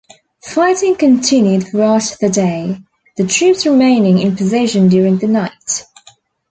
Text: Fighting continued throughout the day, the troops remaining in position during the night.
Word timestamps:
Fighting 0.43 0.95
continued 0.95 1.67
throughout 1.67 2.15
the 2.19 2.27
day, 2.27 2.81
the 3.17 3.27
troops 3.27 3.67
remaining 3.67 4.17
in 4.17 4.35
position 4.35 4.87
during 4.87 5.19
the 5.19 5.27
night. 5.27 5.85